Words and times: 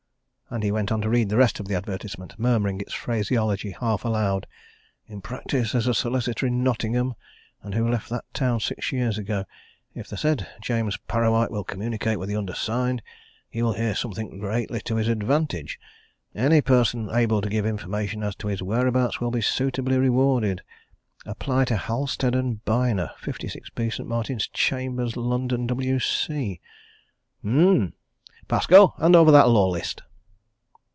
And 0.53 0.63
he 0.63 0.71
went 0.73 0.91
on 0.91 0.99
to 0.99 1.09
read 1.09 1.29
the 1.29 1.37
rest 1.37 1.61
of 1.61 1.69
the 1.69 1.75
advertisement, 1.75 2.37
murmuring 2.37 2.81
its 2.81 2.91
phraseology 2.91 3.71
half 3.71 4.03
aloud: 4.03 4.47
"'in 5.07 5.21
practice 5.21 5.73
as 5.73 5.87
a 5.87 5.93
solicitor 5.93 6.45
at 6.45 6.51
Nottingham 6.51 7.13
and 7.63 7.73
who 7.73 7.87
left 7.87 8.09
that 8.09 8.25
town 8.33 8.59
six 8.59 8.91
years 8.91 9.17
ago. 9.17 9.45
If 9.95 10.09
the 10.09 10.17
said 10.17 10.45
James 10.59 10.97
Parrawhite 11.07 11.51
will 11.51 11.63
communicate 11.63 12.19
with 12.19 12.27
the 12.27 12.35
undersigned 12.35 13.01
he 13.49 13.63
will 13.63 13.71
hear 13.71 13.95
something 13.95 14.39
greatly 14.39 14.81
to 14.81 14.97
his 14.97 15.07
advantage. 15.07 15.79
Any 16.35 16.59
person 16.59 17.07
able 17.09 17.39
to 17.39 17.47
give 17.49 17.65
information 17.65 18.21
as 18.21 18.35
to 18.35 18.47
his 18.49 18.61
whereabouts 18.61 19.21
will 19.21 19.31
be 19.31 19.39
suitably 19.39 19.97
rewarded. 19.97 20.63
Apply 21.25 21.63
to 21.63 21.77
Halstead 21.77 22.65
& 22.65 22.65
Byner, 22.65 23.11
56B, 23.21 23.93
St. 23.93 24.09
Martin's 24.09 24.49
Chambers, 24.49 25.15
London, 25.15 25.65
W.C.' 25.65 26.59
Um! 27.41 27.93
Pascoe, 28.49 28.95
hand 28.99 29.15
over 29.15 29.31
that 29.31 29.47
Law 29.47 29.69
List." 29.69 30.03